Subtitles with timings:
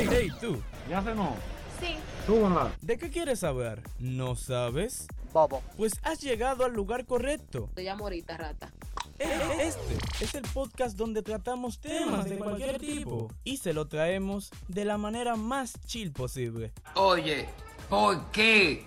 [0.00, 0.62] Hey, hey, tú.
[0.88, 1.36] ¿Ya se no?
[1.78, 1.96] Sí.
[2.26, 2.72] Súbanla.
[2.80, 3.82] ¿De qué quieres hablar?
[3.98, 5.06] ¿No sabes?
[5.32, 5.62] Bobo.
[5.76, 7.68] Pues has llegado al lugar correcto.
[7.74, 8.72] Te llamo ahorita, rata.
[9.18, 14.50] E- Este es el podcast donde tratamos temas de cualquier tipo y se lo traemos
[14.68, 16.72] de la manera más chill posible.
[16.94, 17.46] Oye,
[17.90, 18.86] ¿por qué?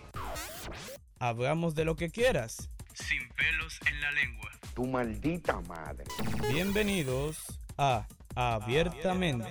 [1.20, 4.50] Hablamos de lo que quieras, sin pelos en la lengua.
[4.74, 6.04] Tu maldita madre.
[6.52, 7.38] Bienvenidos
[7.78, 9.48] a Abiertamente.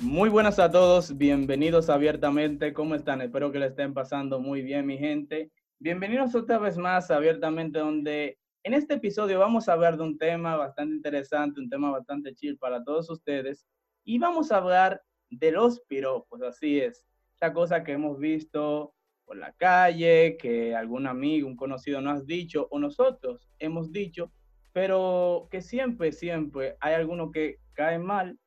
[0.00, 2.72] Muy buenas a todos, bienvenidos Abiertamente.
[2.72, 3.20] ¿Cómo están?
[3.20, 5.50] Espero que le estén pasando muy bien, mi gente.
[5.80, 10.56] Bienvenidos otra vez más Abiertamente, donde en este episodio vamos a hablar de un tema
[10.56, 13.66] bastante interesante, un tema bastante chill para todos ustedes.
[14.04, 17.04] Y vamos a hablar de los piropos, así es.
[17.34, 22.24] Esa cosa que hemos visto por la calle, que algún amigo, un conocido nos ha
[22.24, 24.30] dicho, o nosotros hemos dicho,
[24.72, 28.38] pero que siempre, siempre hay algunos que caen mal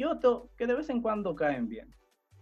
[0.00, 1.94] y otros que de vez en cuando caen bien.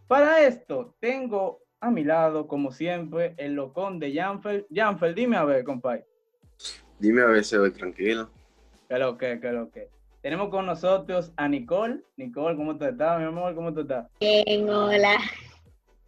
[0.07, 4.65] Para esto, tengo a mi lado, como siempre, el locón de Janfel.
[4.73, 6.07] Janfel, dime a ver, compadre.
[7.01, 8.31] Dime a ver si voy tranquilo.
[8.89, 9.91] ¿Qué es lo que, qué es lo que?
[10.23, 12.01] Tenemos con nosotros a Nicole.
[12.17, 13.53] Nicole, ¿cómo tú estás, mi amor?
[13.57, 14.07] ¿Cómo tú estás?
[14.21, 15.19] Bien, hola.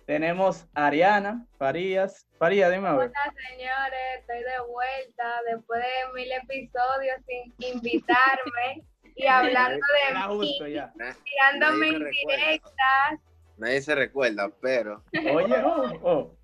[0.07, 2.29] Tenemos a Ariana Farías.
[2.39, 3.09] Farías, dime a ver.
[3.09, 4.21] Hola, señores.
[4.21, 8.85] Estoy de vuelta después de mil episodios sin invitarme
[9.17, 10.93] y hablando de mí, justo ya.
[10.97, 13.21] Na- tirándome indirectas.
[13.59, 16.37] Nadie se recuerda, pero Oye, oh, oh.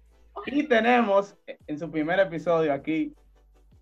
[0.47, 1.35] Y tenemos
[1.67, 3.15] en su primer episodio aquí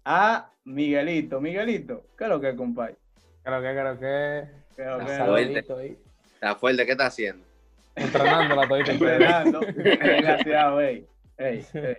[0.04, 1.40] a Miguelito.
[1.40, 2.96] Miguelito, ¿qué es lo que, compadre?
[3.42, 4.48] Creo que, creo que.
[4.76, 5.16] ¿Qué es lo que?
[5.16, 5.98] Saludito ahí.
[6.34, 6.86] está fuerte.
[6.86, 7.44] ¿Qué está haciendo?
[7.96, 8.92] Entrenando la todita.
[8.92, 9.60] Entrenando.
[9.76, 11.06] Desgraciado, ey.
[11.38, 11.96] Ey, ey.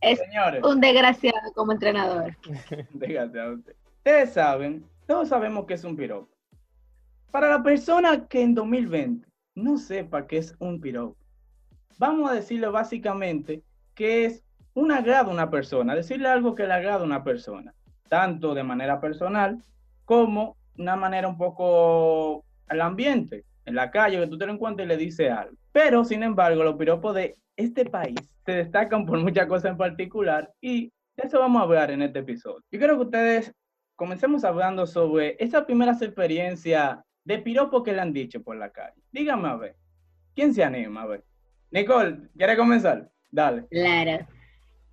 [0.00, 2.36] Es Señores, un desgraciado como entrenador.
[2.90, 3.74] desgraciado usted.
[3.98, 6.34] Ustedes saben, todos sabemos que es un piropo.
[7.30, 11.16] Para la persona que en 2020 no sepa qué es un piropo,
[11.98, 13.62] vamos a decirle básicamente
[13.94, 14.44] que es
[14.74, 17.74] un agrado a una persona, decirle algo que le agrada a una persona,
[18.08, 19.62] tanto de manera personal
[20.04, 24.86] como una manera un poco al ambiente, en la calle, que tú te lo encuentres
[24.86, 25.56] y le dices algo.
[25.72, 30.52] Pero, sin embargo, los piropos de este país se destacan por muchas cosas en particular
[30.60, 32.62] y de eso vamos a hablar en este episodio.
[32.70, 33.54] Yo quiero que ustedes
[33.96, 39.00] comencemos hablando sobre esa primera experiencia de piropo que le han dicho por la calle.
[39.12, 39.76] Dígame a ver,
[40.34, 41.02] ¿quién se anima?
[41.02, 41.24] A ver.
[41.70, 43.10] Nicole, ¿quiere comenzar?
[43.30, 43.66] Dale.
[43.70, 44.26] Claro.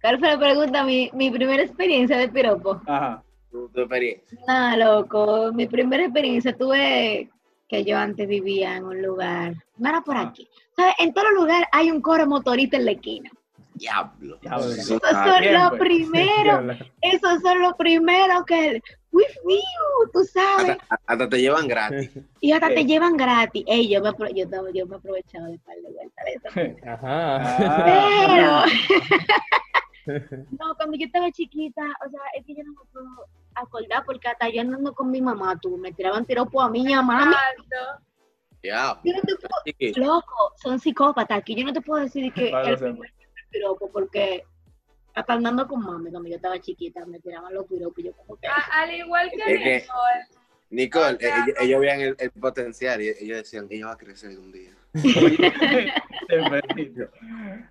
[0.01, 0.84] ¿Cuál fue la pregunta?
[0.84, 2.81] Mi, mi primera experiencia de piropo.
[2.88, 3.23] Ajá.
[3.51, 4.40] Tu, tu experiencia.
[4.47, 5.51] No, loco.
[5.53, 7.29] Mi primera experiencia tuve
[7.67, 9.53] que yo antes vivía en un lugar.
[9.78, 10.22] No era por Ah.
[10.22, 10.47] aquí.
[10.75, 10.95] ¿Sabes?
[11.00, 13.29] En todo lugar hay un coro motorista en la esquina.
[13.73, 14.37] Diablo.
[14.41, 14.71] Diablo.
[14.71, 15.79] Eso Esos son bien, los pues.
[15.81, 16.77] primeros.
[17.01, 18.81] Esos son los primeros que.
[19.11, 19.23] Uy,
[20.13, 20.77] tú sabes.
[20.89, 22.11] hasta, hasta te llevan gratis.
[22.39, 23.63] Y hasta te llevan gratis.
[23.67, 26.77] Ey, yo me, apro- yo, yo me aprovechaba de par de vueltas de eso.
[26.89, 27.37] Ajá.
[27.57, 28.65] Ah,
[30.59, 33.07] No, cuando yo estaba chiquita, o sea, es que yo no me puedo
[33.53, 36.93] acordar porque hasta yo andando con mi mamá, tú me tiraban tiropo a mí y
[36.93, 37.35] a mami.
[38.63, 39.01] Diablo.
[39.03, 41.37] Yo no te puedo- Chiqui, loco, son psicópatas.
[41.37, 43.13] Aquí yo no te puedo decir que el que primer
[43.51, 44.44] piropo porque
[45.13, 48.38] hasta andando con mami cuando yo estaba chiquita me tiraban los piropos y yo como
[48.38, 48.47] que...
[48.47, 50.41] al igual que que- Nicole.
[50.69, 53.97] Nicole, O sea, ellos, ellos veían el, el potencial y ellos decían, ella va a
[53.97, 54.72] crecer un día.
[54.94, 56.75] en verdad.
[56.75, 56.94] Sí,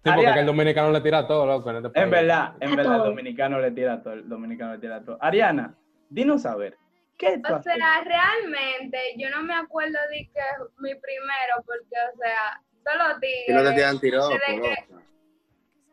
[0.04, 1.70] porque que el dominicano le tira todo, loco.
[1.70, 2.00] En, este.
[2.00, 5.16] En verdad, en verdad, el dominicano le tira todo, el dominicano le tira todo.
[5.20, 5.74] Ariana,
[6.10, 6.76] dinos a ver,
[7.16, 10.40] ¿qué O sea, realmente yo no me acuerdo de que
[10.78, 13.44] mi primero, porque, o sea, solo tigres.
[13.46, 15.09] Si no te tiran tiros, desde que-.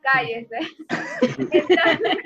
[0.01, 0.59] Cállese.
[1.19, 2.17] Entonces,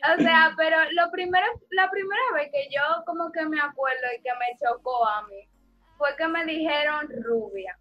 [0.18, 4.22] o sea, pero lo primero, la primera vez que yo como que me acuerdo y
[4.22, 5.48] que me chocó a mí
[5.96, 7.76] fue que me dijeron rubia.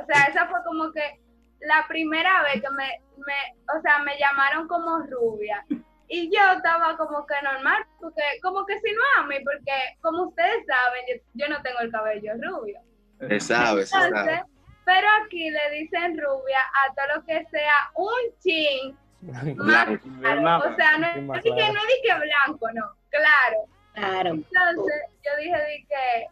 [0.00, 1.20] O sea, esa fue como que
[1.60, 5.64] la primera vez que me, me, o sea, me llamaron como rubia.
[6.10, 10.28] Y yo estaba como que normal, porque como que si no a mí, porque como
[10.28, 12.80] ustedes saben, yo, yo no tengo el cabello rubio.
[13.18, 14.57] Se sabe, se Entonces, sabe.
[14.88, 19.64] Pero aquí le dicen rubia a todo lo que sea un chin Blanco.
[19.64, 20.40] claro.
[20.40, 23.58] Más- O sea, no más es que no es que blanco, no, claro.
[23.92, 24.30] Claro.
[24.30, 26.26] Entonces, yo dije, di que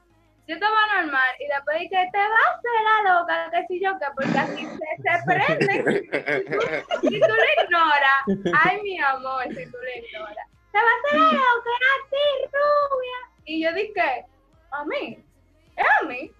[0.46, 3.90] yo estaba normal y después dije, te vas a hacer la loca, que si yo
[3.98, 5.74] qué, porque así se, se prende.
[7.02, 8.20] Si tú lo ignoras,
[8.64, 12.24] ay, mi amor, si tú lo ignoras, te vas a hacer la loca así,
[12.54, 13.18] rubia.
[13.44, 14.24] Y yo dije,
[14.70, 15.18] a mí,
[15.76, 16.30] es a mí.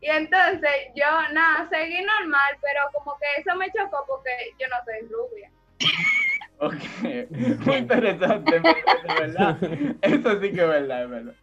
[0.00, 4.76] Y entonces yo, nada, seguí normal, pero como que eso me chocó porque yo no
[4.84, 5.50] soy rubia.
[6.60, 8.60] Ok, muy interesante,
[9.18, 9.58] verdad.
[10.02, 11.34] Eso sí que es verdad, es verdad.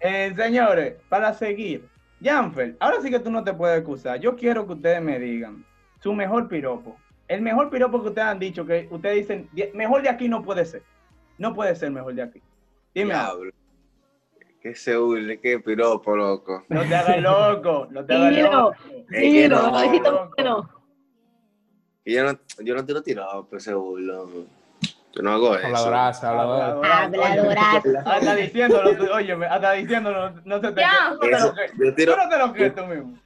[0.00, 1.88] Eh, señores, para seguir,
[2.22, 4.18] Janfer, ahora sí que tú no te puedes excusar.
[4.20, 5.64] Yo quiero que ustedes me digan
[6.00, 6.96] su mejor piropo.
[7.28, 10.42] El mejor piropo que ustedes han dicho, que ustedes dicen, "Die- mejor de aquí no
[10.42, 10.82] puede ser.
[11.38, 12.42] No puede ser mejor de aquí.
[12.94, 13.14] Dime.
[13.14, 13.52] Diablo.
[14.62, 16.64] Qué seúl, qué piropo, loco.
[16.68, 18.74] No te hagas loco, no te hagas loco.
[19.10, 19.48] Que
[20.44, 20.68] no,
[22.04, 24.44] yo no, yo no tiro tirado, pues seúl, loco.
[25.14, 25.66] Yo no hago eso.
[25.66, 26.30] Habladoraza.
[26.30, 27.98] Habladorazo.
[28.06, 31.08] Hasta diciéndolo, óyeme, hasta diciéndolo, no se te Ya.
[31.10, 31.72] tú no te lo Eso, crees.
[31.76, 33.18] yo Tú tiro, no te lo crees tú mismo.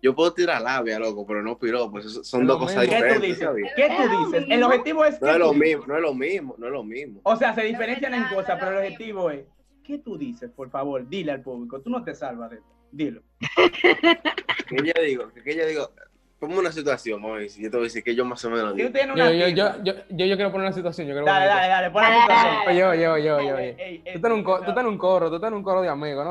[0.00, 1.98] yo puedo tirar labia, loco, pero no piropo.
[1.98, 2.92] Eso son dos cosas mismo.
[2.96, 3.62] ¿Qué tú diferentes.
[3.66, 3.72] dices?
[3.76, 4.46] ¿Qué tú dices?
[4.48, 6.84] El objetivo es No que es lo mismo, no es lo mismo, no es lo
[6.84, 7.20] mismo.
[7.24, 9.44] O sea, se diferencian en cosas, pero el objetivo es,
[9.88, 10.50] ¿qué tú dices?
[10.54, 11.80] Por favor, dile al público.
[11.80, 12.68] Tú no te salvas de esto.
[12.92, 13.22] Dilo.
[14.68, 15.90] Que yo digo, que yo digo,
[16.38, 18.50] como una situación, vamos a decir, yo te voy a decir que yo más o
[18.50, 18.90] menos digo.
[18.90, 21.06] Yo, una yo, yo, yo, yo, yo quiero poner una situación.
[21.06, 22.54] Yo quiero Dale, poner una dale, dale, pon la Dale, situación.
[22.54, 23.68] dale, Oye, oye, oye, oye, Ey, oye.
[23.82, 25.54] ey, ey, Tú estás en un coro, tú estás en un coro, tú estás en
[25.54, 26.24] un coro de amigos,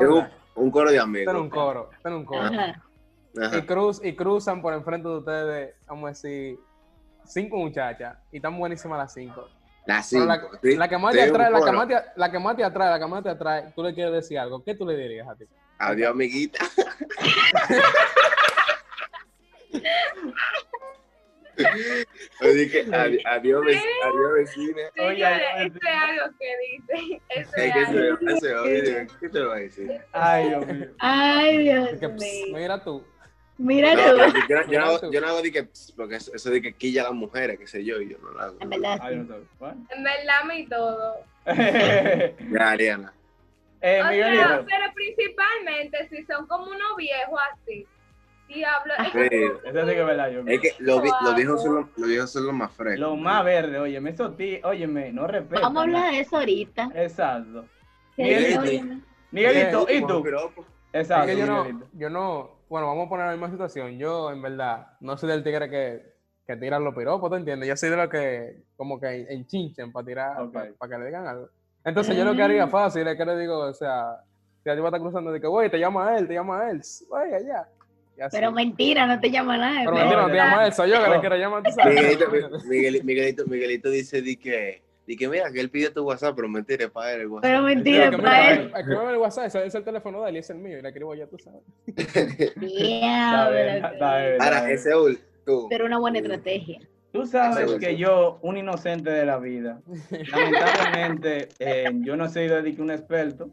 [0.54, 1.48] Un, coro de Tú estás en un amigos.
[1.50, 2.42] coro, tú estás en un coro.
[2.42, 2.82] Ajá.
[3.42, 3.58] Ajá.
[3.58, 6.58] Y, cruz, y cruzan por enfrente de ustedes, vamos a decir,
[7.24, 8.16] cinco muchachas.
[8.32, 9.48] Y están buenísimas las cinco.
[9.88, 10.26] Pero cinco.
[10.26, 12.56] la, sí, la que más sí, te atrae, la que más te, la que más
[12.56, 14.62] te atrae, la que más te atrae, tú le quieres decir algo.
[14.62, 15.46] ¿Qué tú le dirías a ti?
[15.78, 16.58] Adiós, amiguita.
[22.40, 22.86] Adiós,
[23.26, 23.64] adiós,
[24.34, 24.82] vecina.
[25.00, 27.22] Oye, ay, eso es algo que dice.
[27.30, 28.62] Eso Es es que algo.
[28.64, 30.00] oye, ¿Qué te lo voy a decir?
[30.12, 30.86] Ay, Dios mío.
[30.98, 32.56] Ay, Dios Que, pss, mío.
[32.56, 33.04] mira tú.
[33.58, 34.18] Mira No, tú.
[34.48, 36.72] yo, no- yo no hago, yo no hago de que, porque eso, eso de que
[36.74, 38.56] quilla a las mujeres, qué sé yo, y yo no lo hago.
[38.60, 39.12] En verdad.
[39.12, 39.26] En
[40.04, 41.16] verdad, mi todo.
[41.46, 43.12] eh, Ya, Ariana.
[43.12, 44.64] O sea, Miguelito.
[44.66, 47.86] pero principalmente si son como unos viejos así.
[48.48, 49.28] Diablo, es Sí.
[49.28, 50.42] que Eso sí que es verdad, yo.
[50.46, 52.98] Es que los, vi- los viejos son los, los viejos son los más frescos.
[53.00, 55.60] Lo más verde, óyeme, eso ti, óyeme, no respeto.
[55.60, 56.88] Vamos a hablar de eso ahorita.
[56.94, 57.66] Exacto.
[58.16, 58.94] Miguelito.
[59.32, 60.24] Miguelito, ¿y tú?
[60.92, 61.86] Es Exacto, que yo no, Miguelito.
[61.92, 63.98] yo no, bueno, vamos a poner la misma situación.
[63.98, 66.02] Yo, en verdad, no soy del tigre que,
[66.46, 67.68] que tiran los piropos, ¿tú entiendes?
[67.68, 71.48] Yo soy de los que, como que enchinchen para tirar, para que le digan algo.
[71.84, 74.18] Entonces, yo lo que haría fácil es que le digo, o sea,
[74.62, 76.70] si a ti va a estar cruzando, de que, güey, te llama él, te llama
[76.70, 77.66] él, güey, allá.
[78.32, 79.78] Pero mentira, no te llama nada.
[79.84, 81.94] Pero pero- mentira, no te llama él, soy yo que le quiero llamar, tú sabes.
[81.94, 82.30] Miguelito,
[82.68, 86.50] Miguelito, Miguelito, Miguelito dice di que, di que mira, que él pide tu WhatsApp, pero
[86.50, 87.50] mentira, es para él el WhatsApp.
[87.50, 88.70] Pero mentira, que para él.
[88.76, 90.88] escríbeme el WhatsApp, ese es el teléfono de él y es el mío, y le
[90.88, 91.62] escribo ya, tú sabes.
[91.86, 92.56] Está
[94.38, 95.66] Ahora, ese Ul, tú.
[95.70, 96.80] Pero una buena estrategia.
[97.10, 99.80] Tú sabes que yo, un inocente de la vida,
[100.30, 103.48] lamentablemente, eh, yo no soy de que un experto.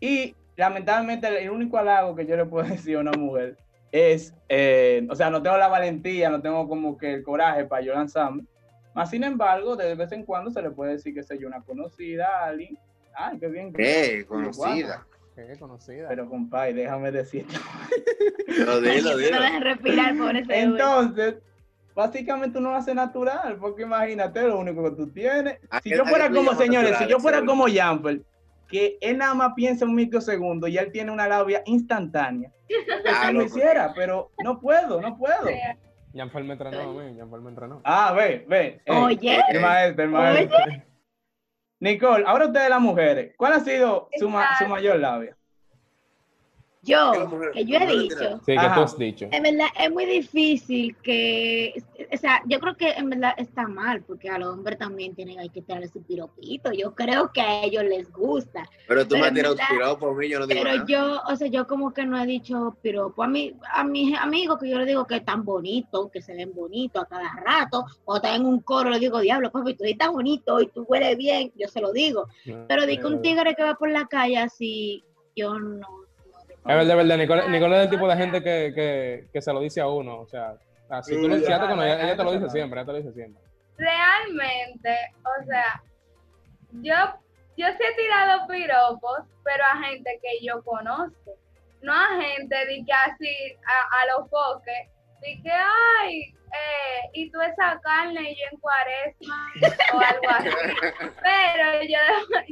[0.00, 3.56] Y lamentablemente, el único halago que yo le puedo decir a una mujer
[3.92, 7.82] es, eh, o sea, no tengo la valentía, no tengo como que el coraje para
[7.82, 8.42] yo lanzarme.
[8.94, 11.60] Más sin embargo, de vez en cuando se le puede decir que soy yo una
[11.62, 12.76] conocida, alguien.
[13.14, 13.72] Ay, qué bien.
[13.72, 14.24] ¿Qué?
[14.26, 15.06] Conocida.
[15.34, 16.08] Qué conocida.
[16.08, 17.54] Pero compadre, déjame decirte.
[18.46, 19.40] Pero dilo, No dilo.
[19.40, 21.34] dejan respirar por ese Entonces,
[21.94, 25.58] básicamente uno lo hace natural, porque imagínate lo único que tú tienes.
[25.70, 28.22] ¿A Si yo a fuera como, señores, si yo fuera como Jamper,
[28.68, 32.52] que él nada más piensa un microsegundo y él tiene una labia instantánea,
[33.08, 33.56] Ah, yo lo loco.
[33.58, 35.46] hiciera, pero no puedo, no puedo.
[36.12, 37.80] Jean-Paul me entrenó a mí, Jean-Paul me entrenó.
[37.84, 38.80] Ah, ve, ve.
[38.84, 39.38] eh, Oye.
[39.48, 40.58] El maestro, el maestro.
[41.80, 45.36] Nicole, ahora ustedes las mujeres, ¿cuál ha sido su, ma- su mayor labia?
[46.82, 47.12] Yo,
[47.52, 48.36] Que yo he dicho, tira.
[48.38, 48.74] Sí, que Ajá.
[48.74, 49.28] tú has dicho.
[49.30, 51.74] en verdad es muy difícil que,
[52.10, 55.38] o sea, yo creo que en verdad está mal, porque a los hombres también tienen
[55.38, 56.72] hay que tirarle su piropito.
[56.72, 58.62] Yo creo que a ellos les gusta.
[58.88, 60.86] Pero tú Pero me has tirado verdad- tirado por mí, yo no digo Pero nada.
[60.88, 63.22] yo, o sea, yo como que no he dicho piropo.
[63.22, 66.54] A mí, a mis amigos que yo les digo que están bonitos, que se ven
[66.54, 70.10] bonitos a cada rato, o están en un coro, le digo, diablo, papi, tú estás
[70.10, 72.26] bonito y tú hueles bien, yo se lo digo.
[72.68, 75.04] Pero di que un tigre que va por la calle así,
[75.36, 75.99] yo no.
[76.60, 77.16] Es verdad, es verdad.
[77.16, 80.20] Nicole, Nicole es el tipo de gente que, que, que se lo dice a uno.
[80.20, 80.54] O sea,
[80.88, 82.92] así tú lo, si ya te conoces, ella, ella te lo dice siempre, ella te
[82.92, 83.42] lo dice siempre.
[83.76, 85.82] realmente, o sea,
[86.82, 86.94] yo,
[87.56, 91.36] yo sí he tirado piropos, pero a gente que yo conozco.
[91.82, 94.90] No a gente de que así, a, a los foques,
[95.22, 99.52] de que, ay, eh, y tú esa carne y yo en cuaresma,
[99.94, 100.48] o algo así.
[101.22, 101.98] Pero yo,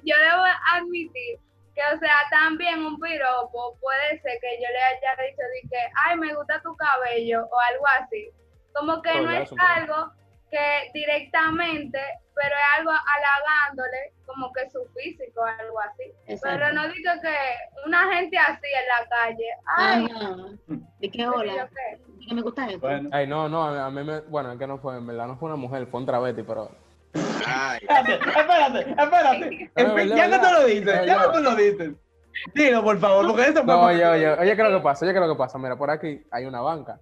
[0.04, 1.38] yo debo admitir
[1.78, 5.78] que, o sea, también un piropo puede ser que yo le haya dicho de que,
[6.04, 8.30] ay, me gusta tu cabello, o algo así.
[8.74, 10.12] Como que Oh, no es algo
[10.50, 12.00] que directamente,
[12.34, 16.12] pero es algo halagándole como que su físico, algo así.
[16.26, 16.58] Exacto.
[16.58, 17.36] Pero no digo que
[17.86, 20.36] una gente así en la calle, ay, Ajá.
[20.98, 21.26] ¿De qué qué.
[21.26, 22.66] ¿De qué me gusta?
[22.80, 23.08] Bueno.
[23.12, 24.20] Ay, no, no, a mí me.
[24.22, 26.70] Bueno, es que no fue, en verdad, no fue una mujer, fue un travesti, pero.
[27.46, 29.70] Ay, Espérate, espérate, espérate.
[30.16, 31.90] Ya no te lo dices, Es ya no te lo dices.
[32.54, 34.82] Dilo, por favor, porque eso fue No, porque- oye, oye, oye, ¿qué es lo que
[34.84, 35.04] pasa?
[35.04, 35.58] Oye, ¿qué es lo que pasa?
[35.58, 37.00] Mira, por aquí hay una banca.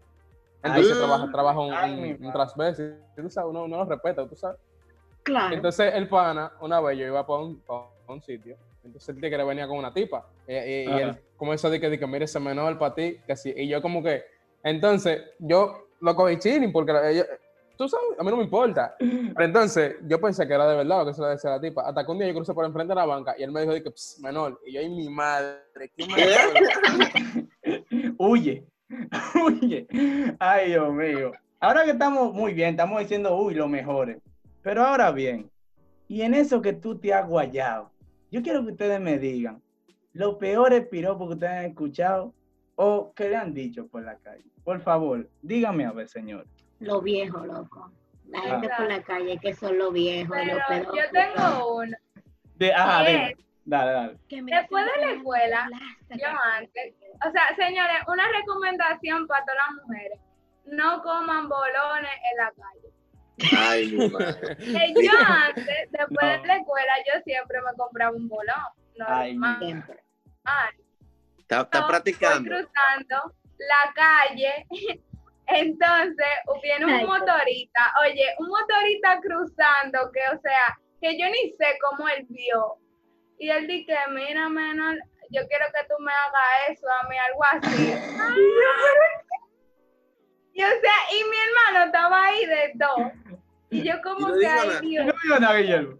[0.63, 0.99] Entonces Ay.
[0.99, 4.59] trabaja, trabaja un, Ay, un, un tú sabes, uno, uno lo respeta, tú sabes.
[5.23, 5.55] Claro.
[5.55, 9.43] Entonces el pana, una vez yo iba para un, pa' un sitio, entonces el tigre
[9.45, 12.39] venía con una tipa, y, y- y él comenzó a decir que, que mire, ese
[12.41, 14.25] menor para ti, que así, y yo como que,
[14.63, 17.27] entonces yo lo cogí chilling, porque ella-
[17.77, 18.95] tú sabes, a mí no me importa.
[18.99, 21.61] Pero entonces yo pensé que era de verdad lo que se le decía a la
[21.61, 23.61] tipa, hasta que un día yo crucé por enfrente de la banca y él me
[23.61, 25.61] dijo de que, "Pss, menor, y yo, y mi madre,
[25.97, 27.47] ¿qué menor?
[28.19, 28.65] Huye.
[29.35, 29.87] Huye.
[30.39, 31.33] Ay, Dios mío.
[31.61, 34.19] Ahora que estamos muy bien, estamos diciendo, uy, lo mejores.
[34.63, 35.51] Pero ahora bien,
[36.09, 37.91] y en eso que tú te has guayado,
[38.31, 39.63] yo quiero que ustedes me digan
[40.13, 42.33] los peores piropos que ustedes han escuchado
[42.75, 44.45] o que le han dicho por la calle.
[44.65, 46.47] Por favor, dígame a ver, señor.
[46.81, 47.91] Lo viejo, loco.
[48.29, 48.43] La Ah.
[48.43, 50.95] gente por la calle que son los viejos, Pero los pedófilos.
[50.97, 51.97] yo tengo uno.
[52.57, 53.37] De, ajá, dime.
[53.65, 54.19] Dale, dale.
[54.29, 55.69] Que me Después de la escuela,
[56.11, 56.95] Yo antes,
[57.27, 60.21] o sea, señores, una recomendación para todas las mujeres.
[60.67, 63.57] No coman bolones en la calle.
[63.69, 64.57] Ay, mi madre.
[65.03, 66.43] Yo antes, después No.
[66.43, 68.55] de la escuela, yo siempre me compraba un bolón.
[69.07, 69.37] Ay.
[69.59, 70.03] Siempre.
[71.39, 72.51] ¿Está, está No, practicando?
[72.51, 74.67] Voy cruzando la calle.
[75.49, 76.27] Entonces,
[76.63, 77.93] viene un motorista.
[78.03, 82.77] Oye, un motorista cruzando que, o sea, que yo ni sé cómo él vio.
[83.39, 84.97] Y él dice, mira, menor,
[85.31, 87.95] yo quiero que tú me hagas eso a mí, algo así.
[90.57, 93.13] Y o sea, y mi hermano estaba ahí de dos.
[93.69, 94.81] Y yo como no que, nada.
[94.81, 95.05] Dios.
[95.05, 95.99] No digo nada, Guillermo.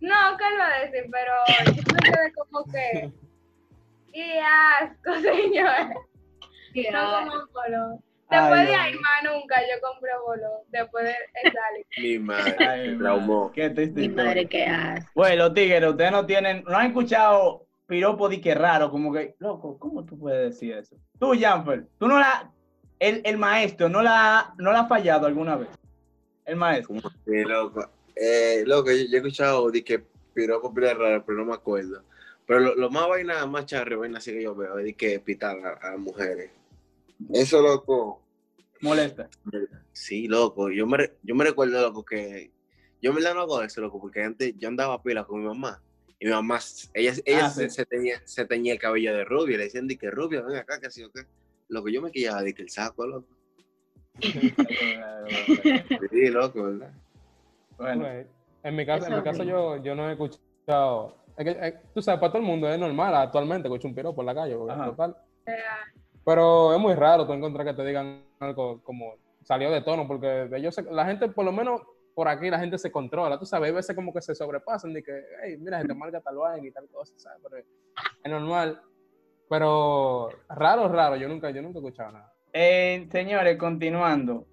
[0.00, 1.10] No, ¿qué él va a decir?
[1.10, 1.32] Pero
[1.74, 3.12] yo me quedé como que,
[4.12, 6.06] qué asco, señor.
[6.72, 7.46] Qué No como
[8.28, 10.60] Ay, Después de ahí, más nunca yo compré bolón.
[10.68, 11.14] Después de
[11.44, 11.60] esa
[12.02, 12.56] Mi madre.
[12.66, 13.52] Ay, traumó.
[13.52, 15.10] Qué triste Mi madre, qué asco.
[15.14, 19.78] Bueno, tigres, ustedes no tienen, no han escuchado piropo de que raro, como que, loco,
[19.78, 20.96] ¿cómo tú puedes decir eso?
[21.18, 22.50] Tú, Janfer, tú no la,
[22.98, 25.68] el, el maestro, no la, no la ha fallado alguna vez.
[26.44, 26.96] El maestro.
[26.96, 27.88] ¿Cómo loco?
[28.16, 30.02] Eh, loco, yo, yo he escuchado de que
[30.34, 32.02] piropo pila raro, pero no me acuerdo.
[32.46, 35.18] Pero lo, lo más vaina, más charre, vaina así que yo veo, es de que
[35.18, 36.50] pitan a, mujeres.
[37.32, 38.22] Eso, loco.
[38.82, 39.28] Molesta.
[39.92, 40.70] Sí, loco.
[40.70, 42.50] Yo me, re- yo me recuerdo, loco, que
[43.00, 45.82] yo me no hago eso, loco, porque antes yo andaba pila con mi mamá.
[46.18, 46.58] Y mi mamá,
[46.94, 47.76] ella, ella Ah, se, sí.
[47.76, 49.58] se teñía, se teñía el cabello de rubia.
[49.58, 51.22] Le decían, de que rubia, ven acá, que así o qué.
[51.68, 53.28] Loco, yo me quillaba de que el saco, loco.
[56.10, 56.92] Sí, loco, ¿verdad?
[57.76, 58.06] bueno,
[58.62, 61.16] en mi caso, en mi caso yo, yo no he escuchado.
[61.36, 64.16] es que, eh, tú sabes, para todo el mundo es normal actualmente escuchar un piropo
[64.16, 65.16] por la calle, porque, total.
[66.26, 69.14] Pero es muy raro tú encontrar que te digan algo como
[69.44, 71.80] salió de tono, porque ellos se- la gente, por lo menos
[72.14, 73.38] por aquí, la gente se controla.
[73.38, 75.12] Tú sabes, hay veces como que se sobrepasan de que,
[75.44, 77.38] hey, mira, se te marca tal vaina y tal cosa, ¿sabes?
[77.42, 77.56] Pero
[78.24, 78.80] es normal.
[79.48, 82.32] Pero raro, raro, yo nunca, yo nunca he escuchado nada.
[82.52, 84.46] eh, señores, continuando,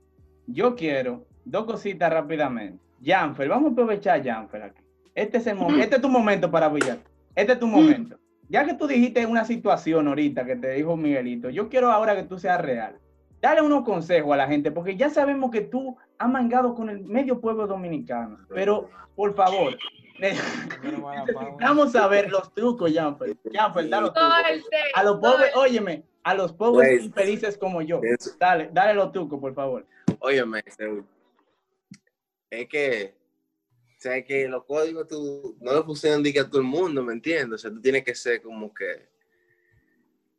[0.46, 2.84] yo quiero dos cositas rápidamente.
[3.04, 4.84] Janfer, vamos a aprovechar a Janfer aquí.
[5.16, 6.98] Este es, el este es tu momento para brillar.
[7.36, 8.18] Este es tu momento.
[8.54, 12.22] Ya que tú dijiste una situación ahorita que te dijo Miguelito, yo quiero ahora que
[12.22, 13.00] tú seas real.
[13.42, 17.02] Dale unos consejos a la gente, porque ya sabemos que tú has mangado con el
[17.04, 18.38] medio pueblo dominicano.
[18.50, 19.76] Pero, por favor,
[20.20, 20.36] ne-
[20.84, 23.36] necesitamos saber los trucos, Janfer.
[23.52, 24.34] Janfer, dale los trucos.
[24.94, 28.02] A los pobres, óyeme, a los pobres Pues- infelices como yo.
[28.40, 29.86] Dale, dale los trucos, por favor.
[30.20, 31.04] Óyeme, Seúl,
[32.52, 33.16] es que,
[34.04, 37.14] sea, que los códigos tú no le funcionan de que a todo el mundo, ¿me
[37.14, 37.54] entiendes?
[37.54, 39.08] O sea, tú tienes que ser como que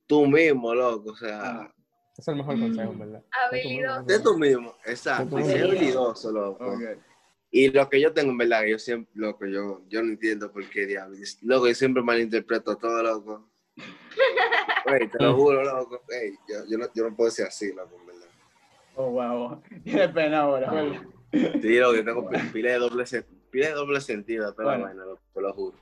[0.07, 1.75] tú mismo, loco, o sea, Ah,
[2.17, 3.25] Es el mejor consejo, en verdad.
[3.49, 4.05] Habilidoso.
[4.09, 5.53] sé tú mismo, exacto, mismo.
[5.53, 6.79] habilidoso, loco.
[7.51, 10.51] Y lo que yo tengo, en verdad, que yo siempre, loco, yo, yo no entiendo
[10.53, 11.39] por qué diablos.
[11.43, 13.49] Loco, yo siempre malinterpreto todo, loco.
[14.87, 16.03] Te lo juro, loco.
[16.11, 18.29] Ey, yo, yo, no, yo no puedo ser así, loco, en verdad.
[18.97, 19.63] Oh, wow.
[19.85, 20.69] Tiene pena ahora.
[20.71, 21.03] Ah.
[21.33, 23.05] Sí, loco, yo tengo pi- pila de doble,
[23.55, 25.19] sen- pila de doble sentido, pero Bueno.
[25.35, 25.79] te lo juro.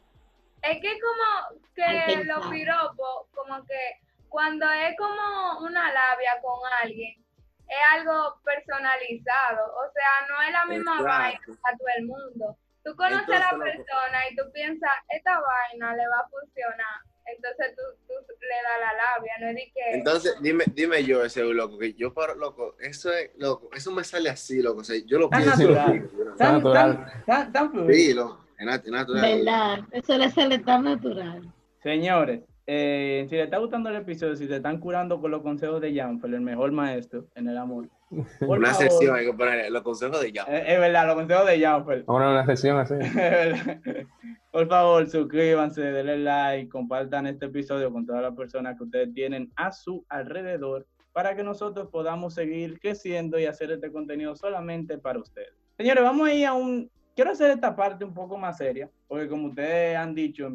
[0.63, 7.21] Es que como que los piropos, como que cuando es como una labia con alguien,
[7.69, 9.65] es algo personalizado.
[9.75, 11.05] O sea, no es la misma Exacto.
[11.09, 12.57] vaina a todo el mundo.
[12.85, 13.65] Tú conoces a la loco.
[13.65, 17.01] persona y tú piensas, esta vaina le va a funcionar.
[17.27, 19.91] Entonces tú, tú le das la labia, no es de que...
[19.97, 24.05] Entonces, dime, dime yo ese loco, que yo paro, loco, eso es, loco, eso me
[24.05, 25.63] sale así, loco, o sea, yo lo Tan pienso.
[25.71, 26.11] natural.
[26.13, 27.05] no- Tan, natural.
[27.07, 27.93] tan, tan, tan fluido.
[27.95, 29.23] Sí, loco, es nat- es natural.
[29.39, 29.79] ¿Verdad?
[29.93, 31.53] Eso le sale tan natural.
[31.83, 35.81] Señores, eh, si les está gustando el episodio, si se están curando con los consejos
[35.81, 37.89] de Janfer, el mejor maestro en el amor.
[38.41, 41.47] por Una favor, sesión, hay que poner los consejos de eh, Es verdad, los consejos
[41.47, 42.05] de Janfer.
[42.05, 42.95] Vamos a una sesión así.
[43.01, 44.07] Es verdad.
[44.53, 49.51] Por favor, suscríbanse, denle like, compartan este episodio con todas las personas que ustedes tienen
[49.57, 55.21] a su alrededor para que nosotros podamos seguir creciendo y hacer este contenido solamente para
[55.21, 55.55] ustedes.
[55.79, 56.91] Señores, vamos a ir a un...
[57.17, 60.51] Quiero hacer esta parte un poco más seria, porque como ustedes han dicho,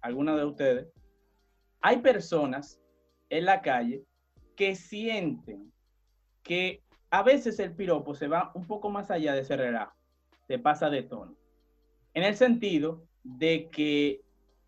[0.00, 0.86] algunas de ustedes,
[1.80, 2.80] hay personas
[3.28, 4.04] en la calle
[4.54, 5.72] que sienten
[6.44, 6.80] que
[7.10, 9.96] a veces el piropo se va un poco más allá de ese relajo,
[10.46, 11.34] se pasa de tono.
[12.14, 14.20] En el sentido de que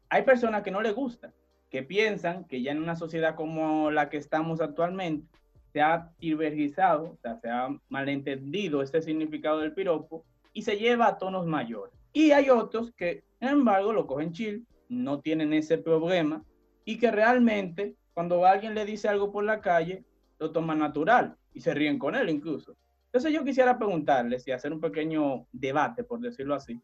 [0.08, 1.32] hay personas que no les gusta,
[1.70, 5.26] que piensan que ya en una sociedad como la que estamos actualmente
[5.73, 11.46] se ha divergizado, se ha malentendido este significado del piropo y se lleva a tonos
[11.46, 11.92] mayores.
[12.12, 16.44] Y hay otros que, sin embargo, lo cogen chill, no tienen ese problema
[16.84, 20.04] y que realmente cuando alguien le dice algo por la calle,
[20.38, 22.76] lo toman natural y se ríen con él incluso.
[23.06, 26.80] Entonces yo quisiera preguntarles y hacer un pequeño debate, por decirlo así,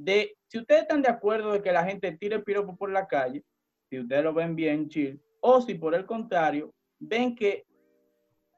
[0.00, 3.44] de si ustedes están de acuerdo de que la gente tire piropo por la calle,
[3.88, 7.66] si ustedes lo ven bien chill, o si por el contrario ven que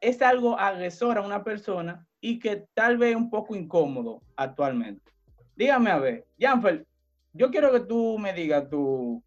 [0.01, 5.13] es algo agresor a una persona y que tal vez un poco incómodo actualmente.
[5.57, 6.87] Dígame a ver, Janfer,
[7.33, 9.23] yo quiero que tú me digas tu,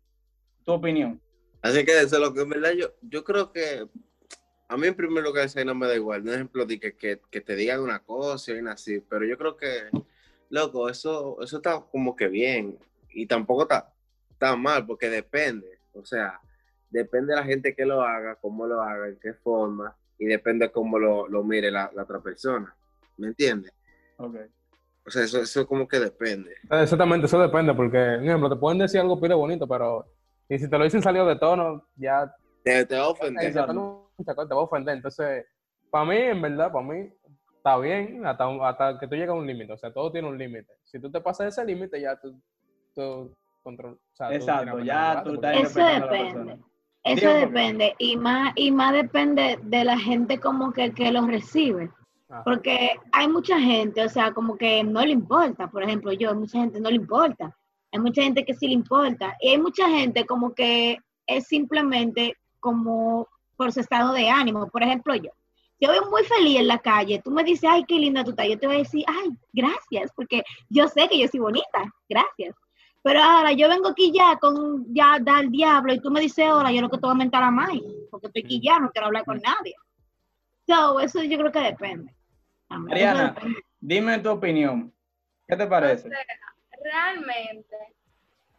[0.64, 1.22] tu opinión.
[1.62, 3.88] Así que eso es lo que en verdad yo, yo creo que
[4.68, 6.22] a mí en primer lugar no me da igual.
[6.22, 9.58] Un ejemplo de que, que, que te digan una cosa y así, pero yo creo
[9.58, 9.90] que,
[10.50, 12.78] loco, eso, eso está como que bien
[13.10, 13.94] y tampoco está,
[14.30, 15.80] está mal porque depende.
[15.94, 16.40] O sea,
[16.90, 20.72] depende de la gente que lo haga, cómo lo haga, en qué forma y depende
[20.72, 22.74] cómo lo, lo mire la, la, otra persona.
[23.18, 23.74] ¿Me entiendes?
[24.18, 24.36] Ok.
[25.06, 26.52] O sea, eso, eso como que depende.
[26.70, 30.06] Exactamente, eso depende porque, por ejemplo, te pueden decir algo pide bonito, pero
[30.50, 32.34] y si te lo dicen salido de tono, ya
[32.64, 33.54] te, te va a ofender.
[33.54, 34.96] te va a ofender.
[34.96, 35.46] Entonces,
[35.90, 37.10] para mí, en verdad, para mí,
[37.66, 39.74] está bien hasta, hasta que tú llegas a un límite.
[39.74, 40.72] O sea, todo tiene un límite.
[40.84, 42.40] Si tú te pasas ese límite, ya tú,
[42.94, 43.94] tú control.
[43.94, 46.60] O sea, Exacto, ya tú estás Eso depende.
[47.04, 47.96] Eso depende.
[47.98, 51.90] Y más, y más depende de la gente como que, que lo recibe.
[52.30, 52.44] Ajá.
[52.44, 55.68] Porque hay mucha gente, o sea, como que no le importa.
[55.68, 57.56] Por ejemplo, yo, hay mucha gente no le importa.
[57.92, 59.36] Hay mucha gente que sí le importa.
[59.40, 64.68] Y hay mucha gente como que es simplemente como por su estado de ánimo.
[64.68, 65.32] Por ejemplo, yo.
[65.78, 68.32] Si yo voy muy feliz en la calle, tú me dices, ay, qué linda tú
[68.32, 68.48] estás.
[68.48, 71.84] Yo te voy a decir, ay, gracias, porque yo sé que yo soy bonita.
[72.08, 72.56] Gracias.
[73.04, 76.46] Pero ahora yo vengo aquí ya con ya da el diablo y tú me dices
[76.46, 77.70] ahora, yo lo que te voy a mentar a más,
[78.10, 79.76] porque estoy aquí ya, no quiero hablar con nadie.
[80.66, 82.16] So, eso yo creo que depende.
[82.68, 83.36] Mariana,
[83.80, 84.92] dime tu opinión.
[85.48, 86.08] ¿Qué te parece?
[86.08, 86.26] O sea,
[86.84, 87.76] realmente,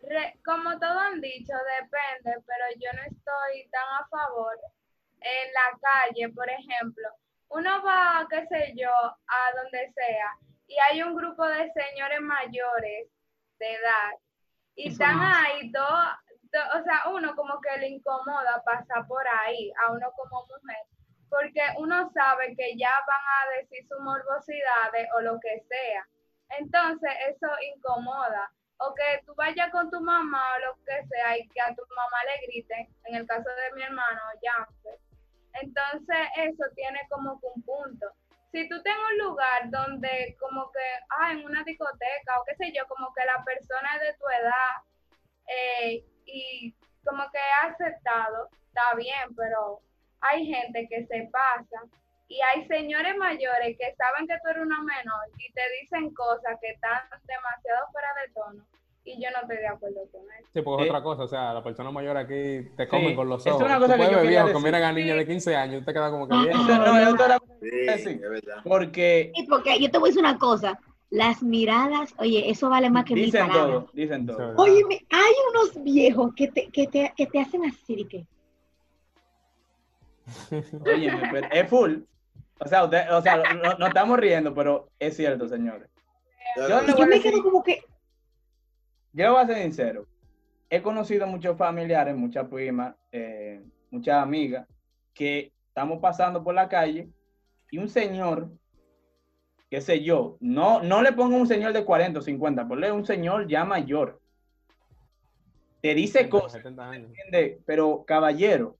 [0.03, 4.57] re, como todos han dicho, depende, pero yo no estoy tan a favor.
[5.21, 7.09] En la calle, por ejemplo,
[7.49, 13.09] uno va, qué sé yo, a donde sea, y hay un grupo de señores mayores
[13.59, 14.13] de edad,
[14.75, 16.05] y están ahí dos,
[16.53, 20.85] do, o sea, uno como que le incomoda pasar por ahí, a uno como mujer,
[21.29, 26.07] porque uno sabe que ya van a decir sus morbosidades o lo que sea.
[26.59, 28.51] Entonces, eso incomoda.
[28.79, 31.83] O que tú vayas con tu mamá o lo que sea y que a tu
[31.95, 34.99] mamá le griten, en el caso de mi hermano, Janfer.
[35.63, 38.07] Entonces, eso tiene como un punto.
[38.53, 42.73] Si tú tienes un lugar donde como que, ah, en una discoteca o qué sé
[42.73, 44.75] yo, como que la persona es de tu edad
[45.49, 49.81] eh, y como que ha aceptado, está bien, pero
[50.21, 51.83] hay gente que se pasa
[52.29, 56.59] y hay señores mayores que saben que tú eres una menor y te dicen cosas
[56.61, 58.67] que están demasiado fuera de tono
[59.07, 60.49] y yo no estoy de acuerdo con eso.
[60.53, 63.15] Sí, porque es Eh, otra cosa, o sea, las personas mayores aquí te comen Sí,
[63.15, 63.63] con los es ojos.
[63.65, 64.85] una cosa Tú que yo puedes que decir.
[64.85, 66.51] a niñas de 15 años te quedas como que bien.
[66.51, 67.69] Eso no es otra Sí,
[68.03, 68.09] Sí.
[68.11, 68.57] es verdad.
[68.65, 70.79] porque Sí, porque yo te voy a decir una cosa,
[71.11, 73.85] las miradas, oye, eso vale más que mil dicen palabras.
[73.85, 74.55] todo, dicen todo.
[74.57, 78.27] Oye, hay unos viejos que te, que te, que te hacen así, de que,
[80.85, 81.99] Oye, pero es full.
[82.59, 85.89] O sea, usted, o sea, no, no estamos riendo, pero es cierto, señores.
[86.57, 87.83] Yo yo me decir- quedo como que,
[89.17, 90.07] Yo voy a ser sincero.
[90.69, 94.69] He conocido muchos familiares, muchas primas, eh, muchas amigas,
[95.15, 97.09] que estamos pasando por la calle
[97.71, 98.51] y un señor,
[99.71, 103.07] qué sé yo, no, no le pongo un señor de 40 o 50, ponle un
[103.07, 104.21] señor ya mayor.
[105.81, 107.09] Te dice cosas, 70 años.
[107.09, 107.63] ¿entiende?
[107.65, 108.77] Pero caballero,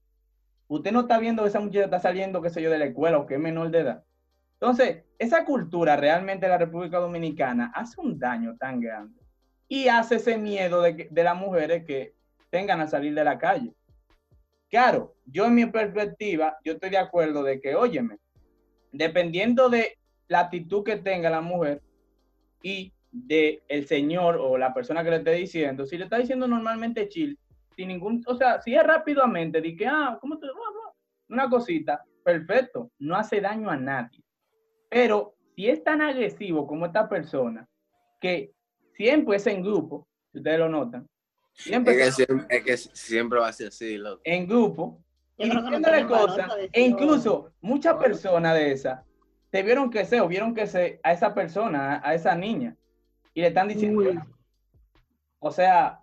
[0.69, 3.17] usted no está viendo que esa muchacha está saliendo, qué sé yo, de la escuela
[3.17, 4.05] o que es menor de edad.
[4.61, 9.26] Entonces, esa cultura realmente de la República Dominicana hace un daño tan grande
[9.69, 12.15] y hace ese miedo de, que- de las mujeres que
[12.51, 13.75] tengan a salir de la calle.
[14.69, 18.19] Claro, yo en mi perspectiva, yo estoy de acuerdo de que, óyeme,
[18.93, 19.99] dependiendo de
[20.29, 21.83] la actitud que tenga la mujer
[22.63, 26.47] y de el señor o la persona que le esté diciendo, si le está diciendo
[26.49, 27.39] normalmente chill,
[27.77, 30.47] sin ningún, o sea, si es rápidamente, di que, ah, ¿cómo te
[31.29, 34.23] Una cosita, perfecto, no hace daño a nadie.
[34.89, 37.69] Pero si es tan agresivo como esta persona,
[38.21, 38.53] que
[38.97, 41.09] siempre es en grupo, si ustedes lo notan,
[41.53, 44.21] siempre, Es que siempre, es que siempre va a ser así, loco.
[44.25, 45.03] en grupo,
[45.39, 49.05] y no cosas, e incluso muchas personas de esas
[49.51, 52.77] te vieron que se o vieron que se a esa persona, a, esa niña,
[53.33, 54.09] y le están diciendo, Uy.
[54.09, 54.21] eso.
[55.39, 56.01] o sea,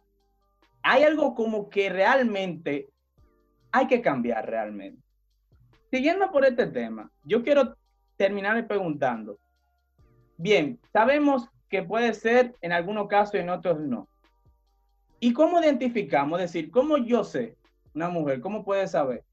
[0.82, 2.90] hay algo como que realmente
[3.72, 5.02] hay que cambiar realmente.
[5.90, 7.76] Siguiendo por este tema, yo quiero
[8.18, 9.40] terminar preguntando,
[10.38, 14.08] bien, sabemos que puede ser en algunos casos y en otros no.
[15.20, 16.40] ¿Y cómo identificamos?
[16.40, 17.58] Es decir, ¿cómo yo sé,
[17.96, 19.24] una mujer, cómo puede saber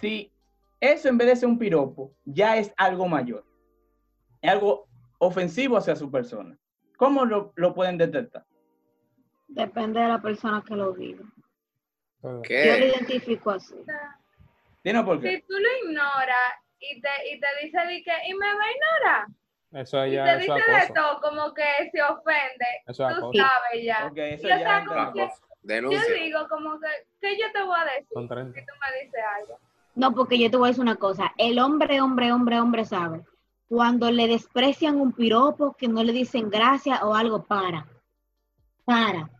[0.00, 0.32] si
[0.80, 3.44] eso en vez de ser un piropo ya es algo mayor?
[4.40, 4.88] Es algo
[5.18, 6.56] ofensivo hacia su persona.
[6.96, 8.46] ¿Cómo lo, lo pueden detectar?
[9.46, 11.24] Depende de la persona que lo diga.
[12.22, 13.74] Yo lo identifico así.
[14.82, 15.36] Dino por qué.
[15.36, 18.72] Si tú lo ignoras y te, y te dice de que, y me va a
[18.72, 19.26] ignorar,
[19.74, 23.20] Eso y ya, te eso dice de todo, como que se ofende, Eso es tú
[23.26, 23.32] acoso.
[23.38, 24.06] sabes ya.
[24.10, 25.28] Ok, eso Y, o ya sea, entra- como que
[25.62, 26.00] Denuncia.
[26.08, 26.86] yo digo, como que,
[27.20, 28.60] ¿qué yo te voy a decir si 30.
[28.60, 29.58] tú me dices algo?
[29.94, 31.32] No, porque yo te voy a decir una cosa.
[31.38, 33.22] El hombre, hombre, hombre, hombre sabe.
[33.68, 37.86] Cuando le desprecian un piropo, que no le dicen gracias o algo, para.
[38.84, 39.30] Para.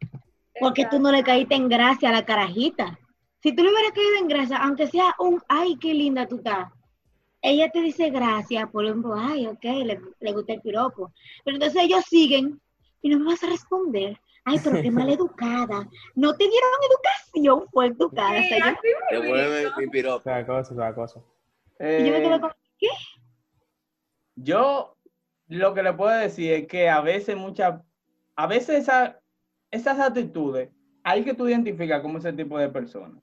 [0.60, 2.98] Porque tú no le caíste en gracia a la carajita.
[3.42, 6.68] Si tú le hubieras caído en gracia, aunque sea un, ay, qué linda tú estás.
[7.42, 11.12] Ella te dice gracias, por ejemplo, ay, ok, le, le gusta el piropo.
[11.44, 12.60] Pero entonces ellos siguen
[13.02, 14.16] y no me vas a responder.
[14.44, 15.88] Ay, pero qué mal educada.
[16.14, 18.38] No te dieron educación, fue educada.
[18.38, 18.72] O Sí, sea,
[19.10, 19.76] yo- Devuelve mismo.
[19.78, 20.30] mi piropo.
[20.30, 21.24] Eso es acoso.
[21.80, 22.52] y yo me Eh, quedé como,
[24.36, 24.96] Yo
[25.48, 27.80] lo que le puedo decir es que a veces muchas,
[28.36, 29.20] a veces esa-
[29.70, 30.70] esas actitudes
[31.02, 33.22] hay que tú identificas como ese tipo de personas.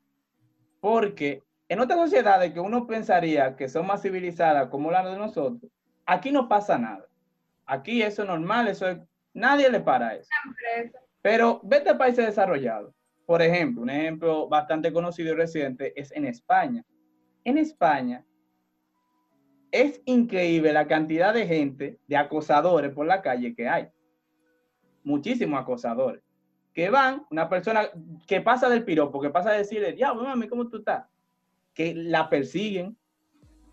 [0.80, 5.72] Porque en otras sociedades que uno pensaría que son más civilizadas como la de nosotros,
[6.06, 7.06] aquí no pasa nada.
[7.68, 8.98] Aquí eso es normal, eso es,
[9.34, 10.30] nadie le para eso.
[11.22, 12.92] Pero vete a países desarrollados.
[13.28, 16.84] Por ejemplo, un ejemplo bastante conocido y reciente es en España.
[17.44, 18.26] En España
[19.72, 23.90] es increíble la cantidad de gente, de acosadores por la calle que hay.
[25.04, 26.24] Muchísimos acosadores.
[26.74, 27.90] Que van, una persona
[28.26, 31.06] que pasa del piropo, que pasa a decirle, diablo, mami, ¿cómo tú estás?
[31.80, 32.98] Que la persiguen,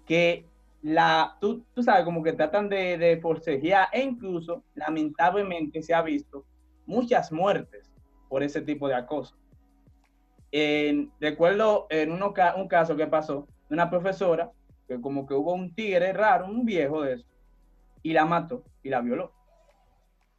[0.06, 0.46] que
[0.80, 6.02] la, tú, tú sabes, como que tratan de, de forcejear e incluso, lamentablemente, se ha
[6.02, 6.46] visto
[6.86, 7.90] muchas muertes
[8.28, 9.36] por ese tipo de acoso.
[10.52, 14.52] En- recuerdo en uno un caso que pasó de una profesora
[14.86, 17.26] que como que hubo un tigre raro, un viejo de eso,
[18.04, 19.32] y la mató y la violó.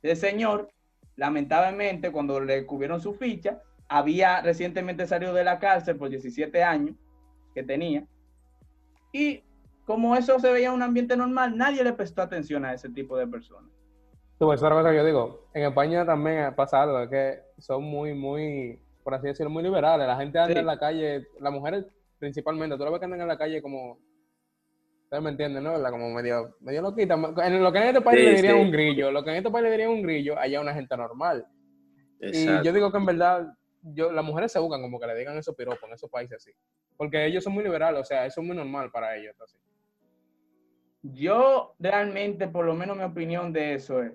[0.02, 0.70] El señor,
[1.18, 6.96] lamentablemente, cuando le cubrieron su ficha, había recientemente salido de la cárcel por 17 años
[7.58, 8.06] que tenía,
[9.12, 9.42] y
[9.84, 13.18] como eso se veía en un ambiente normal, nadie le prestó atención a ese tipo
[13.18, 13.72] de personas.
[14.38, 15.50] Tú, eso es otra cosa que yo digo.
[15.56, 20.06] En España también pasa algo, es que son muy, muy, por así decirlo, muy liberales.
[20.06, 20.60] La gente anda Sí.
[20.60, 21.86] en la calle, las mujeres
[22.20, 23.98] principalmente, tú lo ves que andan en la calle como,
[25.06, 25.72] ustedes me entienden, ¿no?
[25.72, 25.90] ¿Verdad?
[25.90, 27.16] Como medio, medio loquita.
[27.16, 28.62] En lo que en este país Sí, le dirían sí.
[28.62, 31.46] un grillo, lo que en este país le dirían un grillo, allá una gente normal.
[32.20, 32.64] Y Exacto.
[32.66, 33.48] yo digo que en verdad,
[33.94, 36.52] yo, las mujeres se buscan como que le digan esos piropos en esos países así.
[36.96, 39.36] Porque ellos son muy liberales, o sea, eso es muy normal para ellos.
[39.42, 39.58] Así.
[41.02, 44.14] Yo realmente, por lo menos mi opinión de eso es,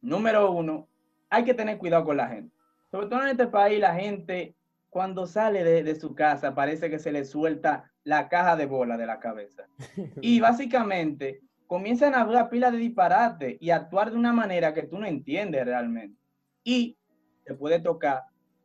[0.00, 0.88] número uno,
[1.28, 2.54] hay que tener cuidado con la gente.
[2.90, 4.54] Sobre todo en este país, la gente
[4.88, 8.96] cuando sale de, de su casa parece que se le suelta la caja de bola
[8.96, 9.68] de la cabeza.
[10.22, 14.98] Y básicamente comienzan a hablar pila de disparate y actuar de una manera que tú
[14.98, 16.18] no entiendes realmente.
[16.64, 16.96] Y
[17.44, 18.24] te puede tocar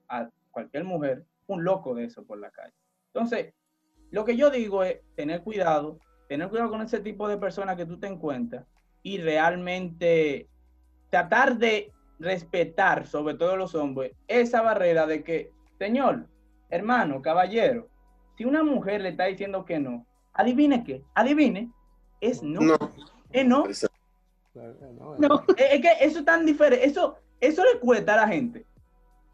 [0.10, 2.74] a cualquier mujer un loco de eso por la calle.
[3.14, 3.54] Entonces,
[4.12, 7.86] lo que yo digo es tener cuidado, tener cuidado con ese tipo de personas que
[7.86, 8.66] tú te encuentras
[9.02, 10.48] y realmente
[11.10, 16.28] tratar de respetar, sobre todo los hombres, esa barrera de que, señor,
[16.70, 17.90] hermano, caballero,
[18.38, 21.72] si una mujer le está diciendo que no, adivine qué, adivine,
[22.22, 22.62] es no.
[22.62, 22.78] No.
[23.32, 23.66] Es no.
[23.66, 23.98] Exacto.
[24.54, 25.44] No, No.
[25.58, 28.66] Es es que eso es tan diferente, eso, eso le cuesta a la gente.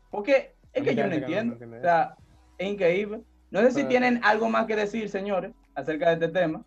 [0.09, 1.55] Porque es que yo no entiendo.
[1.77, 2.15] O sea,
[2.57, 3.21] es increíble.
[3.51, 6.63] No sé si Pero- tienen algo más que decir, señores, acerca de este tema.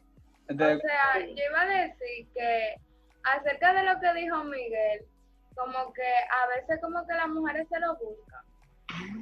[0.51, 2.75] O De- sea, yo iba a decir que
[3.25, 5.05] acerca de lo que dijo Miguel,
[5.55, 8.43] como que a veces como que las mujeres se lo buscan.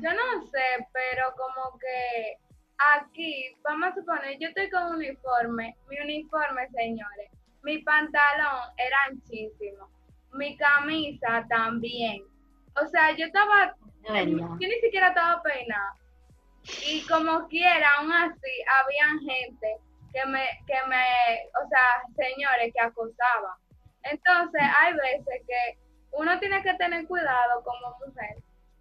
[0.03, 2.37] Yo no sé, pero como que
[2.97, 7.31] aquí, vamos a suponer, yo estoy con uniforme, mi uniforme, señores,
[7.63, 9.91] mi pantalón era anchísimo.
[10.33, 12.23] mi camisa también.
[12.77, 14.25] O sea, yo estaba, yo
[14.59, 15.95] ni siquiera estaba peinada.
[16.87, 19.77] Y como quiera, aún así, habían gente
[20.13, 21.05] que me, que me,
[21.63, 23.57] o sea, señores que acosaban.
[24.03, 25.79] Entonces, hay veces que
[26.13, 28.37] uno tiene que tener cuidado como mujer,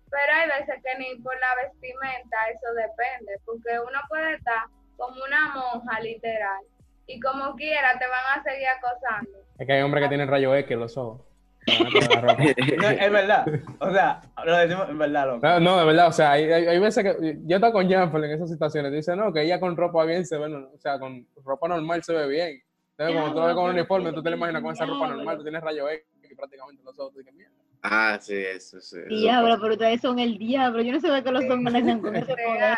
[0.10, 4.64] pero hay veces que ni por la vestimenta eso depende, porque uno puede estar
[4.98, 6.64] como una monja literal
[7.08, 9.40] y como quiera te van a seguir acosando.
[9.58, 11.22] Es que hay hombres que tienen rayo X en los ojos.
[12.82, 13.46] No, es verdad.
[13.80, 15.48] O sea, lo decimos en verdad, loco.
[15.48, 18.32] No, no, de verdad, o sea, hay, hay, veces que yo estoy con Janfel en
[18.32, 21.26] esas situaciones, dice, no, que ella con ropa bien se ve, no, o sea, con
[21.44, 22.62] ropa normal se ve bien.
[22.98, 25.08] Entonces, cuando tú lo ves con un uniforme, tú te lo imaginas con esa ropa
[25.08, 26.06] normal, tú tienes rayo X
[26.36, 27.54] prácticamente en los ojos, tú dices, mierda.
[27.82, 28.98] Ah, sí, eso, sí.
[29.00, 30.82] eso Diablo, pero ustedes son el diablo.
[30.82, 32.78] Yo no sé que los hombres con ese poder.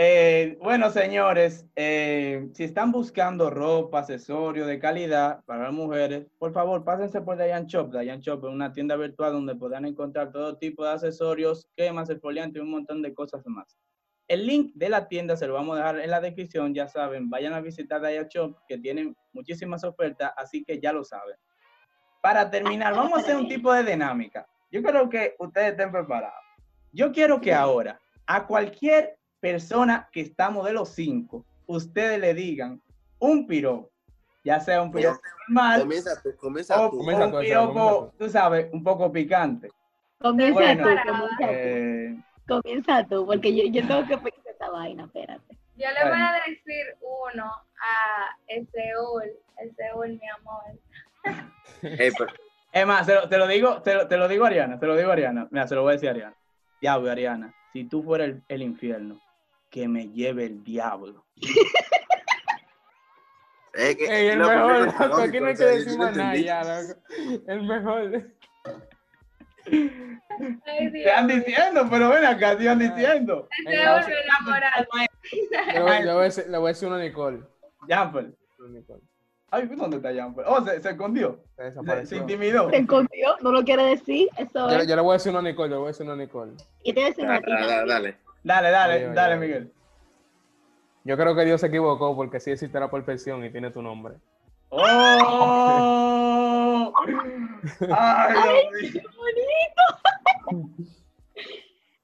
[0.00, 6.52] Eh, bueno, señores, eh, si están buscando ropa, accesorios de calidad para las mujeres, por
[6.52, 7.90] favor, pásense por Dayan Shop.
[7.90, 12.60] Dayan Shop es una tienda virtual donde podrán encontrar todo tipo de accesorios, cremas, exfoliantes
[12.60, 13.76] y un montón de cosas más.
[14.28, 17.28] El link de la tienda se lo vamos a dejar en la descripción, ya saben,
[17.28, 21.34] vayan a visitar Dayan Shop, que tienen muchísimas ofertas, así que ya lo saben.
[22.22, 24.46] Para terminar, vamos a hacer un tipo de dinámica.
[24.70, 26.38] Yo creo que ustedes estén preparados.
[26.92, 32.80] Yo quiero que ahora a cualquier persona que estamos de los cinco, ustedes le digan
[33.18, 33.90] un piropo,
[34.44, 36.98] ya sea un piropo normal Comienza tú, comienza o, tú.
[36.98, 39.70] Tú, un piropo, comienza tú sabes, un poco picante.
[40.18, 41.44] Comienza Bueno, tú, comienza tú.
[41.48, 42.16] Eh,
[42.48, 45.54] Comienza tú, porque yo, yo tengo que pensar esta vaina, espérate.
[45.76, 50.62] Yo le voy a decir uno a Eseúl, Eseúl, mi amor.
[51.82, 52.32] Ey, pero-
[52.72, 54.96] es más, te lo, te lo digo, te lo, te lo digo Ariana, te lo
[54.96, 55.46] digo Ariana.
[55.50, 56.36] Mira, se lo voy a decir a Ariana.
[56.80, 59.20] Diablo, Ariana, si tú fueras el, el infierno,
[59.70, 61.24] que me lleve el diablo.
[63.74, 66.16] es que- Ey, el mejor, loco, aquí no hay que lógico, o sea, decir más
[66.16, 66.46] nada entendí.
[66.46, 66.94] ya, loco.
[67.46, 68.32] El mejor.
[70.66, 73.48] Ay, Te están diciendo, pero ven acá, te están diciendo.
[73.66, 73.76] Le
[75.80, 77.40] voy, voy a decir, le voy a decir una a Nicole.
[77.86, 78.32] Jamper.
[78.58, 79.02] Una Nicole.
[79.50, 80.44] Ay, ¿dónde está Jamper?
[80.48, 81.42] Oh, se, se escondió.
[81.56, 81.72] Se
[82.06, 82.68] Se, intimidó.
[82.70, 84.86] Se escondió, no lo quiere decir, eso Yo, es.
[84.86, 86.16] yo le voy a decir una a Nicole, yo le voy a decir una a
[86.16, 86.52] Nicole.
[86.82, 87.86] Y te decimos a ti da- también.
[87.88, 88.18] Dale.
[88.48, 89.46] Dale, dale, Oye, oye, dale, oye.
[89.46, 89.70] Miguel.
[91.04, 94.14] Yo creo que Dios se equivocó porque sí existe la perfección y tiene tu nombre.
[94.70, 94.80] ¡Oh!
[97.94, 98.62] ¡Ay!
[98.90, 99.82] ¡Qué bonito!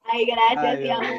[0.05, 1.17] Ay, gracias, Ay, mi Dios amor.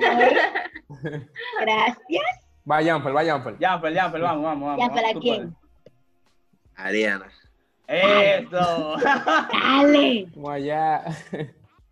[1.61, 2.25] Gracias.
[2.71, 3.57] Va, Janfer, va, Janfer.
[3.59, 4.87] Jamper, Jamper, vamos, vamos, vamos.
[4.87, 5.57] ¿Ya para tú quién?
[6.77, 7.29] Ariana.
[7.89, 8.95] Eso.
[9.53, 10.29] Dale.
[10.33, 11.03] Como allá.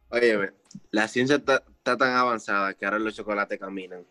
[0.08, 0.50] Óyeme,
[0.92, 4.02] la ciencia está, está tan avanzada que ahora los chocolates caminan.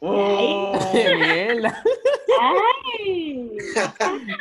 [0.00, 0.72] Oh.
[0.92, 1.82] ¡Qué mierda!
[2.40, 3.58] Ay.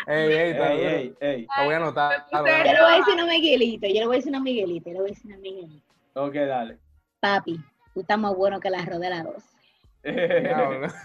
[0.07, 1.47] Ey, ey, está Ey, ey, ey.
[1.57, 2.25] Lo voy a anotar.
[2.31, 4.15] Me lo puse- voy a Yo le voy a decir a Miguelito, yo le voy
[4.15, 5.85] a decir a Miguelito, yo le voy a decir a Miguelito.
[6.13, 6.77] Ok, dale.
[7.19, 7.59] Papi,
[7.93, 9.43] tú estás más bueno que la arroz de la dos.
[10.03, 10.87] Diablo.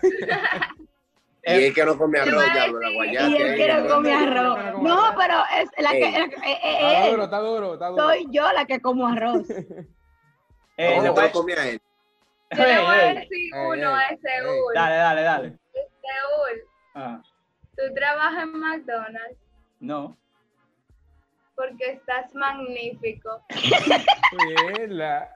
[1.44, 3.28] Y es que no come arroz, Yo ya, la guayate.
[3.30, 3.88] Y él quiere ¿no?
[3.96, 4.58] comer arroz.
[4.80, 8.04] no, pero es que, la que- eh, eh, Está eh, duro, está duro, está duro.
[8.04, 9.42] soy yo la que como arroz.
[10.82, 11.80] Eh, le ¿Cómo voy te a- lo comí a él?
[12.56, 14.74] Yo le voy a decir Ey, uno a ey, Eseúl.
[14.74, 15.58] Dale, dale, dale.
[15.72, 16.62] Eseúl,
[16.94, 17.22] Ah,
[17.76, 19.38] tú trabajas en McDonald's
[19.80, 20.16] no.
[21.54, 23.40] porque estás magnífico.
[24.76, 25.34] Mierda.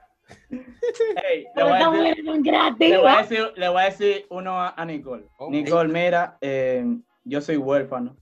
[0.49, 2.89] Ey, le voy a decir, mujer es un gratis.
[2.89, 3.21] le voy a ¿va?
[3.21, 5.25] decir, le voy a decir uno a, a Nicole.
[5.37, 5.49] Oh.
[5.49, 6.85] Nicole, mira, eh,
[7.23, 8.15] yo soy huérfano,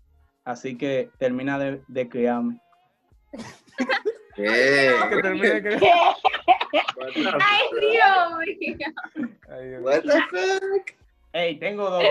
[0.44, 2.62] así que termina de, de criarme.
[4.36, 4.94] ¿Qué?
[5.10, 5.52] Que termine
[7.40, 7.64] Ay?
[7.82, 8.88] Dios mío.
[9.50, 9.82] Ay, Dios.
[9.84, 10.92] What the fuck?
[11.34, 12.04] Ey, tengo dos.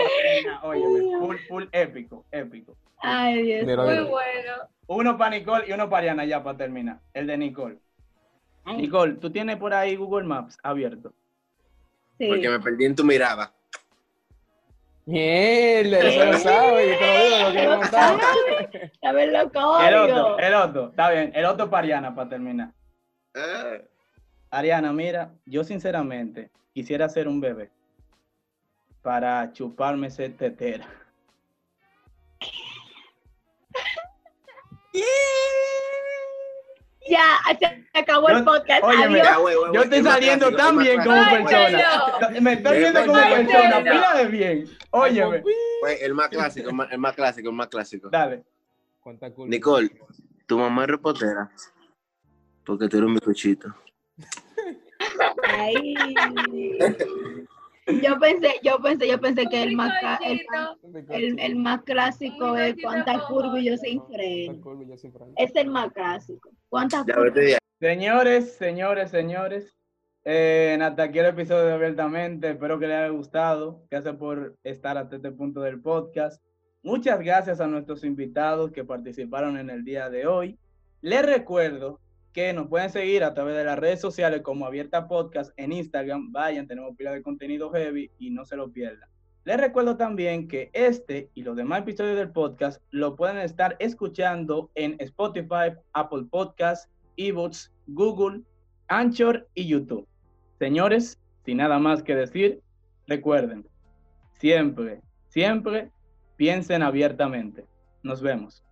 [0.63, 2.75] Óyeme, full, full épico, épico.
[3.01, 3.65] Ay, Dios.
[3.65, 4.03] Mira, Muy mira.
[4.05, 4.51] bueno.
[4.87, 6.99] Uno para Nicole y uno para Ariana ya para terminar.
[7.13, 7.77] El de Nicole.
[8.65, 11.13] Nicole, ¿tú tienes por ahí Google Maps abierto?
[12.17, 12.27] sí.
[12.27, 13.53] Porque me perdí en tu mirada.
[15.05, 18.19] Mierda, eso lo sabe, yo te lo digo, lo quiero contar.
[19.03, 19.43] A ver los
[19.87, 21.31] El otro, el otro, está bien.
[21.35, 22.73] El otro para Ariana para terminar.
[23.35, 23.77] Ah,
[24.49, 27.69] Ariana, mira, yo sinceramente quisiera ser un bebé
[29.03, 30.87] para chuparme ese tetera.
[37.07, 37.23] Ya,
[37.59, 38.83] se acabó el podcast.
[38.83, 39.27] Adiós.
[39.73, 41.15] Yo estoy saliendo clásico, tan bien como.
[41.15, 42.41] Ay, persona.
[42.41, 44.65] Me estoy Es viendo como persona, Ay, pila de bien.
[44.91, 45.43] Óyeme,
[45.81, 48.09] Güey, el más clásico, el más, el más clásico, el más clásico.
[48.09, 48.43] dale.
[49.45, 49.91] Nicole,
[50.47, 51.51] tu mamá es reportera.
[52.65, 53.75] Porque tú eres un bicochito.
[55.43, 55.93] Ay.
[57.87, 59.93] Yo pensé, yo pensé, yo pensé que el más,
[60.25, 60.41] el,
[61.09, 64.59] el, el más clásico es cuántas curvas y yo sin freno.
[65.37, 66.49] Es el más clásico.
[66.69, 67.59] ¿Cuántas curvas?
[67.79, 69.77] Señores, señores, señores,
[70.23, 72.49] eh, hasta aquí el episodio de Abiertamente.
[72.51, 73.85] Espero que les haya gustado.
[73.91, 76.43] Gracias por estar hasta este punto del podcast.
[76.81, 80.57] Muchas gracias a nuestros invitados que participaron en el día de hoy.
[81.01, 81.99] Les recuerdo
[82.35, 86.33] que nos pueden seguir a través de las redes sociales como Abierta Podcast en Instagram.
[86.33, 89.07] Vayan, tenemos pila de contenido heavy y no se lo pierdan.
[89.45, 94.69] Les recuerdo también que este y los demás episodios del podcast lo pueden estar escuchando
[94.75, 98.41] en Spotify, Apple Podcasts, eBooks, Google,
[98.89, 100.05] Anchor y YouTube.
[100.59, 102.61] Señores, sin nada más que decir,
[103.07, 103.65] recuerden,
[104.33, 105.89] siempre, siempre
[106.35, 107.65] piensen abiertamente.
[108.03, 108.64] Nos vemos.